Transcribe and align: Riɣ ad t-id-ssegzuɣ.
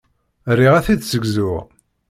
Riɣ 0.57 0.73
ad 0.75 0.83
t-id-ssegzuɣ. 0.85 1.63